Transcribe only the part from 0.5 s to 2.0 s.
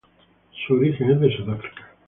Su origen es de Sudáfrica.